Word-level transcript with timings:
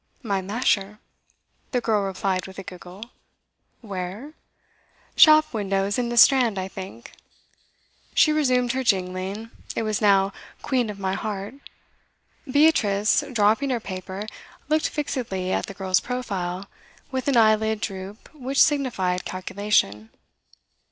'My 0.23 0.41
masher,' 0.41 0.97
the 1.69 1.79
girl 1.79 2.01
replied 2.05 2.47
with 2.47 2.57
a 2.57 2.63
giggle. 2.63 3.11
'Where?' 3.81 4.33
'Shop 5.15 5.53
windows 5.53 5.99
in 5.99 6.09
the 6.09 6.17
Strand, 6.17 6.57
I 6.57 6.67
think.' 6.67 7.11
She 8.15 8.31
resumed 8.33 8.71
her 8.71 8.83
jingling; 8.83 9.51
it 9.75 9.83
was 9.83 10.01
now 10.01 10.33
'Queen 10.63 10.89
of 10.89 10.97
my 10.97 11.13
Heart.' 11.13 11.59
Beatrice, 12.49 13.23
dropping 13.31 13.69
her 13.69 13.79
paper, 13.79 14.25
looked 14.69 14.89
fixedly 14.89 15.51
at 15.51 15.67
the 15.67 15.75
girl's 15.75 15.99
profile, 15.99 16.65
with 17.11 17.27
an 17.27 17.37
eyelid 17.37 17.79
droop 17.79 18.27
which 18.33 18.59
signified 18.59 19.23
calculation. 19.23 20.09